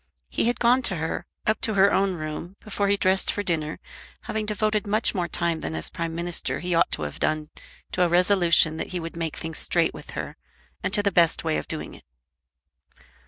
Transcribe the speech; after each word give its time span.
He 0.29 0.45
had 0.45 0.59
gone 0.59 0.81
to 0.89 0.95
her, 0.95 1.27
up 1.45 1.61
to 1.61 1.75
her 1.75 1.93
own 1.93 2.15
room, 2.15 2.55
before 2.59 2.87
he 2.87 2.97
dressed 2.97 3.31
for 3.31 3.43
dinner, 3.43 3.79
having 4.21 4.47
devoted 4.47 4.87
much 4.87 5.13
more 5.13 5.27
time 5.27 5.59
than 5.61 5.75
as 5.75 5.91
Prime 5.91 6.15
Minister 6.15 6.59
he 6.59 6.73
ought 6.73 6.91
to 6.93 7.03
have 7.03 7.19
done 7.19 7.51
to 7.91 8.01
a 8.01 8.09
resolution 8.09 8.77
that 8.77 8.87
he 8.93 8.99
would 8.99 9.15
make 9.15 9.35
things 9.37 9.59
straight 9.59 9.93
with 9.93 10.09
her, 10.17 10.37
and 10.81 10.91
to 10.95 11.03
the 11.03 11.11
best 11.11 11.43
way 11.43 11.59
of 11.59 11.67
doing 11.67 11.93
it. 11.93 12.03